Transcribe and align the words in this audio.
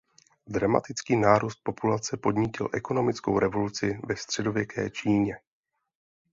Dramatický 0.47 1.15
nárůst 1.15 1.59
populace 1.63 2.17
podnítil 2.17 2.69
ekonomickou 2.73 3.39
revoluci 3.39 3.99
ve 4.05 4.15
středověké 4.17 4.89
Číně. 4.89 5.39